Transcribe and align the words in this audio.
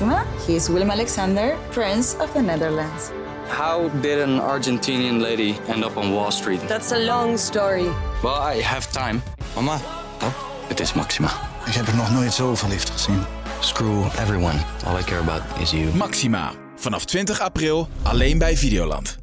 Maxima. 0.00 0.24
He 0.46 0.54
is 0.54 0.68
Willem 0.68 0.90
Alexander, 0.90 1.56
Prince 1.70 2.16
of 2.20 2.32
the 2.32 2.40
Netherlands. 2.40 3.10
How 3.48 3.88
did 4.00 4.20
an 4.20 4.40
Argentinian 4.40 5.20
lady 5.20 5.54
end 5.66 5.84
up 5.84 5.96
on 5.96 6.12
Wall 6.12 6.30
Street? 6.30 6.60
That's 6.68 6.92
a 6.92 6.98
long 6.98 7.38
story. 7.38 7.88
Well, 8.22 8.56
I 8.56 8.62
have 8.62 8.92
time. 8.92 9.22
Mama, 9.54 9.80
Oh, 10.22 10.32
het 10.68 10.80
is 10.80 10.92
Maxima. 10.94 11.28
ik 11.66 11.72
heb 11.72 11.86
er 11.86 11.96
nog 11.96 12.10
nooit 12.12 12.32
zo 12.32 12.54
verliefd 12.54 12.90
gezien. 12.90 13.22
Screw 13.60 14.04
everyone. 14.04 14.58
All 14.86 14.98
I 14.98 15.02
care 15.02 15.20
about 15.20 15.42
is 15.60 15.70
you. 15.70 15.94
Maxima. 15.96 16.52
Vanaf 16.76 17.04
20 17.04 17.40
april 17.40 17.88
alleen 18.02 18.38
bij 18.38 18.56
Videoland. 18.56 19.18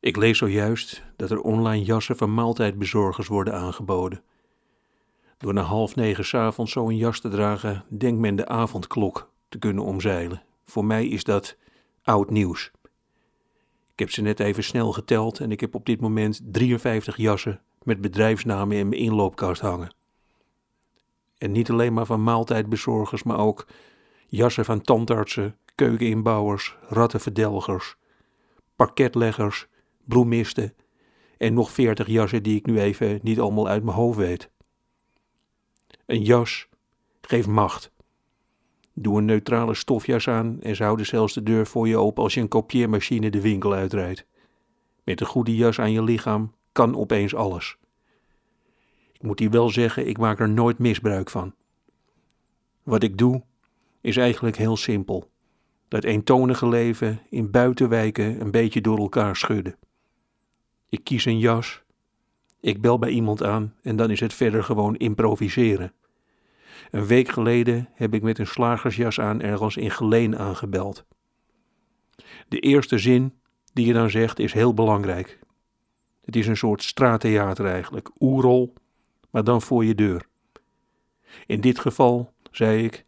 Ik 0.00 0.16
lees 0.16 0.38
zojuist 0.38 1.02
dat 1.16 1.30
er 1.30 1.40
online 1.40 1.84
jassen 1.84 2.16
van 2.16 2.34
maaltijdbezorgers 2.34 3.28
worden 3.28 3.54
aangeboden. 3.54 4.22
Door 5.38 5.52
na 5.54 5.62
half 5.62 5.96
negen 5.96 6.24
s'avonds 6.24 6.72
zo'n 6.72 6.96
jas 6.96 7.20
te 7.20 7.28
dragen, 7.28 7.84
denkt 7.88 8.20
men 8.20 8.36
de 8.36 8.48
avondklok 8.48 9.29
te 9.50 9.58
kunnen 9.58 9.84
omzeilen. 9.84 10.42
Voor 10.64 10.84
mij 10.84 11.06
is 11.06 11.24
dat 11.24 11.56
oud 12.02 12.30
nieuws. 12.30 12.70
Ik 13.92 13.98
heb 13.98 14.10
ze 14.10 14.22
net 14.22 14.40
even 14.40 14.64
snel 14.64 14.92
geteld 14.92 15.40
en 15.40 15.50
ik 15.50 15.60
heb 15.60 15.74
op 15.74 15.86
dit 15.86 16.00
moment 16.00 16.40
53 16.44 17.16
jassen 17.16 17.60
met 17.82 18.00
bedrijfsnamen 18.00 18.76
in 18.76 18.88
mijn 18.88 19.00
inloopkast 19.00 19.60
hangen. 19.60 19.94
En 21.38 21.52
niet 21.52 21.70
alleen 21.70 21.92
maar 21.92 22.06
van 22.06 22.22
maaltijdbezorgers, 22.22 23.22
maar 23.22 23.38
ook 23.38 23.66
jassen 24.26 24.64
van 24.64 24.80
tandartsen, 24.80 25.56
keukeninbouwers, 25.74 26.76
rattenverdelgers, 26.88 27.96
parketleggers, 28.76 29.66
bloemisten 30.04 30.74
en 31.38 31.54
nog 31.54 31.70
40 31.70 32.06
jassen 32.06 32.42
die 32.42 32.56
ik 32.56 32.66
nu 32.66 32.80
even 32.80 33.20
niet 33.22 33.40
allemaal 33.40 33.68
uit 33.68 33.84
mijn 33.84 33.96
hoofd 33.96 34.18
weet. 34.18 34.50
Een 36.06 36.22
jas 36.22 36.68
geeft 37.20 37.46
macht. 37.46 37.92
Doe 39.02 39.18
een 39.18 39.24
neutrale 39.24 39.74
stofjas 39.74 40.28
aan 40.28 40.60
en 40.60 40.76
ze 40.76 40.82
houden 40.82 41.06
zelfs 41.06 41.34
de 41.34 41.42
deur 41.42 41.66
voor 41.66 41.88
je 41.88 41.96
open 41.96 42.22
als 42.22 42.34
je 42.34 42.40
een 42.40 42.48
kopieermachine 42.48 43.30
de 43.30 43.40
winkel 43.40 43.72
uitrijdt. 43.72 44.26
Met 45.04 45.20
een 45.20 45.26
goede 45.26 45.56
jas 45.56 45.80
aan 45.80 45.92
je 45.92 46.02
lichaam 46.02 46.54
kan 46.72 46.96
opeens 46.96 47.34
alles. 47.34 47.76
Ik 49.12 49.22
moet 49.22 49.38
hier 49.38 49.50
wel 49.50 49.68
zeggen, 49.68 50.08
ik 50.08 50.18
maak 50.18 50.40
er 50.40 50.48
nooit 50.48 50.78
misbruik 50.78 51.30
van. 51.30 51.54
Wat 52.82 53.02
ik 53.02 53.18
doe, 53.18 53.42
is 54.00 54.16
eigenlijk 54.16 54.56
heel 54.56 54.76
simpel. 54.76 55.30
Dat 55.88 56.04
eentonige 56.04 56.68
leven 56.68 57.20
in 57.30 57.50
buitenwijken 57.50 58.40
een 58.40 58.50
beetje 58.50 58.80
door 58.80 58.98
elkaar 58.98 59.36
schudden. 59.36 59.76
Ik 60.88 61.04
kies 61.04 61.24
een 61.24 61.38
jas, 61.38 61.82
ik 62.60 62.80
bel 62.80 62.98
bij 62.98 63.10
iemand 63.10 63.42
aan 63.42 63.74
en 63.82 63.96
dan 63.96 64.10
is 64.10 64.20
het 64.20 64.34
verder 64.34 64.64
gewoon 64.64 64.96
improviseren. 64.96 65.92
Een 66.90 67.06
week 67.06 67.28
geleden 67.28 67.88
heb 67.92 68.14
ik 68.14 68.22
met 68.22 68.38
een 68.38 68.46
slagersjas 68.46 69.20
aan 69.20 69.40
ergens 69.40 69.76
in 69.76 69.90
Geleen 69.90 70.38
aangebeld. 70.38 71.06
De 72.48 72.58
eerste 72.58 72.98
zin 72.98 73.40
die 73.72 73.86
je 73.86 73.92
dan 73.92 74.10
zegt 74.10 74.38
is 74.38 74.52
heel 74.52 74.74
belangrijk. 74.74 75.38
Het 76.24 76.36
is 76.36 76.46
een 76.46 76.56
soort 76.56 76.82
straattheater 76.82 77.66
eigenlijk, 77.66 78.10
oerol, 78.18 78.74
maar 79.30 79.44
dan 79.44 79.62
voor 79.62 79.84
je 79.84 79.94
deur. 79.94 80.26
In 81.46 81.60
dit 81.60 81.78
geval 81.78 82.32
zei 82.50 82.84
ik: 82.84 83.06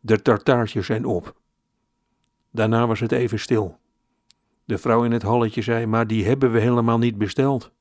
De 0.00 0.22
tartaartjes 0.22 0.86
zijn 0.86 1.04
op. 1.04 1.40
Daarna 2.50 2.86
was 2.86 3.00
het 3.00 3.12
even 3.12 3.38
stil. 3.38 3.78
De 4.64 4.78
vrouw 4.78 5.04
in 5.04 5.12
het 5.12 5.22
halletje 5.22 5.62
zei: 5.62 5.86
Maar 5.86 6.06
die 6.06 6.24
hebben 6.26 6.52
we 6.52 6.60
helemaal 6.60 6.98
niet 6.98 7.18
besteld. 7.18 7.72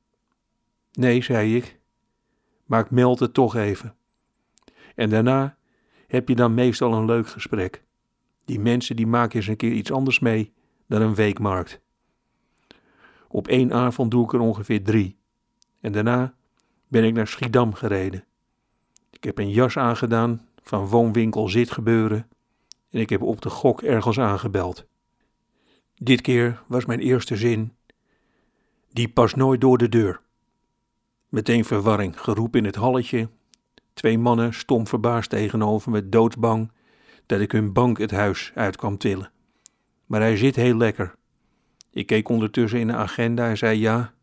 Nee, 0.91 1.23
zei 1.23 1.55
ik, 1.55 1.79
maar 2.65 2.83
ik 2.83 2.91
meld 2.91 3.19
het 3.19 3.33
toch 3.33 3.55
even. 3.55 3.95
En 4.95 5.09
daarna 5.09 5.57
heb 6.07 6.27
je 6.27 6.35
dan 6.35 6.53
meestal 6.53 6.93
een 6.93 7.05
leuk 7.05 7.27
gesprek. 7.27 7.83
Die 8.45 8.59
mensen 8.59 8.95
die 8.95 9.07
maken 9.07 9.35
eens 9.35 9.47
een 9.47 9.55
keer 9.55 9.71
iets 9.71 9.91
anders 9.91 10.19
mee 10.19 10.53
dan 10.87 11.01
een 11.01 11.15
weekmarkt. 11.15 11.81
Op 13.27 13.47
één 13.47 13.73
avond 13.73 14.11
doe 14.11 14.23
ik 14.23 14.33
er 14.33 14.39
ongeveer 14.39 14.83
drie. 14.83 15.17
En 15.79 15.91
daarna 15.91 16.33
ben 16.87 17.03
ik 17.03 17.13
naar 17.13 17.27
Schiedam 17.27 17.73
gereden. 17.73 18.25
Ik 19.09 19.23
heb 19.23 19.37
een 19.37 19.51
jas 19.51 19.77
aangedaan 19.77 20.47
van 20.63 20.87
woonwinkel 20.87 21.49
zitgebeuren 21.49 22.27
en 22.89 22.99
ik 22.99 23.09
heb 23.09 23.21
op 23.21 23.41
de 23.41 23.49
gok 23.49 23.81
ergens 23.81 24.19
aangebeld. 24.19 24.85
Dit 25.95 26.21
keer 26.21 26.63
was 26.67 26.85
mijn 26.85 26.99
eerste 26.99 27.35
zin: 27.35 27.75
Die 28.89 29.09
past 29.09 29.35
nooit 29.35 29.61
door 29.61 29.77
de 29.77 29.89
deur. 29.89 30.21
Meteen 31.29 31.65
verwarring, 31.65 32.21
geroep 32.21 32.55
in 32.55 32.65
het 32.65 32.75
halletje. 32.75 33.29
Twee 34.01 34.17
mannen 34.17 34.53
stom 34.53 34.87
verbaasd 34.87 35.29
tegenover 35.29 35.91
me, 35.91 36.09
doodsbang 36.09 36.71
dat 37.25 37.39
ik 37.39 37.51
hun 37.51 37.73
bank 37.73 37.97
het 37.97 38.11
huis 38.11 38.51
uit 38.55 38.75
kwam 38.75 38.97
tillen. 38.97 39.31
Maar 40.05 40.21
hij 40.21 40.37
zit 40.37 40.55
heel 40.55 40.75
lekker. 40.75 41.15
Ik 41.89 42.05
keek 42.05 42.29
ondertussen 42.29 42.79
in 42.79 42.87
de 42.87 42.93
agenda 42.93 43.49
en 43.49 43.57
zei: 43.57 43.79
Ja, 43.79 44.13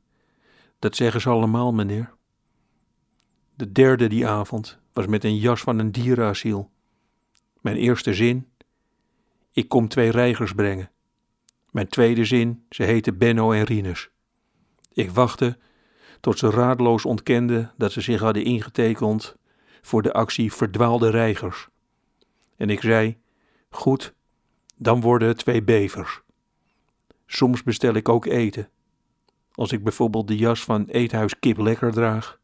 dat 0.78 0.96
zeggen 0.96 1.20
ze 1.20 1.28
allemaal, 1.28 1.72
meneer. 1.72 2.14
De 3.54 3.72
derde 3.72 4.06
die 4.08 4.26
avond 4.26 4.78
was 4.92 5.06
met 5.06 5.24
een 5.24 5.36
jas 5.36 5.60
van 5.60 5.78
een 5.78 5.92
dierenasiel. 5.92 6.70
Mijn 7.60 7.76
eerste 7.76 8.14
zin: 8.14 8.48
Ik 9.52 9.68
kom 9.68 9.88
twee 9.88 10.10
reigers 10.10 10.52
brengen. 10.52 10.90
Mijn 11.70 11.88
tweede 11.88 12.24
zin: 12.24 12.64
Ze 12.70 12.82
heten 12.82 13.18
Benno 13.18 13.52
en 13.52 13.64
Rinus. 13.64 14.10
Ik 14.92 15.10
wachtte 15.10 15.58
tot 16.20 16.38
ze 16.38 16.50
raadloos 16.50 17.04
ontkenden 17.04 17.72
dat 17.76 17.92
ze 17.92 18.00
zich 18.00 18.20
hadden 18.20 18.44
ingetekend 18.44 19.37
voor 19.82 20.02
de 20.02 20.12
actie 20.12 20.52
Verdwaalde 20.52 21.10
Reigers. 21.10 21.68
En 22.56 22.70
ik 22.70 22.80
zei: 22.80 23.18
Goed, 23.70 24.14
dan 24.76 25.00
worden 25.00 25.28
het 25.28 25.38
twee 25.38 25.62
bevers. 25.62 26.20
Soms 27.26 27.62
bestel 27.62 27.94
ik 27.94 28.08
ook 28.08 28.26
eten. 28.26 28.68
Als 29.52 29.72
ik 29.72 29.82
bijvoorbeeld 29.82 30.28
de 30.28 30.36
jas 30.36 30.64
van 30.64 30.86
Eethuis 30.86 31.38
Kip 31.38 31.58
Lekker 31.58 31.92
draag, 31.92 32.40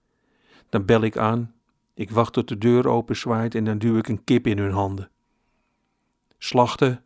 dan 0.69 0.84
bel 0.84 1.03
ik 1.03 1.17
aan, 1.17 1.55
ik 1.95 2.11
wacht 2.11 2.33
tot 2.33 2.49
de 2.49 2.59
deur 2.59 2.89
open 2.89 3.17
zwaait 3.17 3.55
en 3.55 3.65
dan 3.65 3.78
duw 3.78 3.97
ik 3.97 4.09
een 4.09 4.25
kip 4.25 4.47
in 4.47 4.59
hun 4.59 4.72
handen. 4.72 5.11
Slachten, 6.39 7.05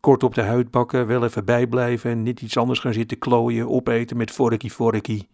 kort 0.00 0.22
op 0.22 0.34
de 0.34 0.42
huid 0.42 0.70
bakken, 0.70 1.06
wel 1.06 1.24
even 1.24 1.44
bijblijven, 1.44 2.22
niet 2.22 2.40
iets 2.40 2.56
anders 2.56 2.78
gaan 2.78 2.92
zitten 2.92 3.18
klooien, 3.18 3.68
opeten 3.68 4.16
met 4.16 4.30
vorkie 4.30 4.72
vorkie 4.72 5.28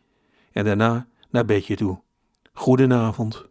en 0.53 0.65
daarna 0.65 1.07
naar 1.31 1.45
bedje 1.45 1.77
toe. 1.77 2.01
Goedenavond. 2.53 3.49